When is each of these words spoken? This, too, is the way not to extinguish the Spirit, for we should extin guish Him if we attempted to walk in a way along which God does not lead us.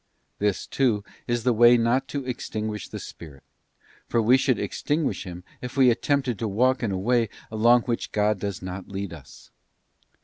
This, 0.39 0.65
too, 0.65 1.03
is 1.27 1.43
the 1.43 1.53
way 1.53 1.77
not 1.77 2.07
to 2.07 2.25
extinguish 2.25 2.87
the 2.87 2.97
Spirit, 2.97 3.43
for 4.07 4.19
we 4.19 4.35
should 4.35 4.57
extin 4.57 5.05
guish 5.05 5.25
Him 5.25 5.43
if 5.61 5.77
we 5.77 5.91
attempted 5.91 6.39
to 6.39 6.47
walk 6.47 6.81
in 6.81 6.91
a 6.91 6.97
way 6.97 7.29
along 7.51 7.83
which 7.83 8.11
God 8.11 8.39
does 8.39 8.63
not 8.63 8.87
lead 8.87 9.13
us. 9.13 9.51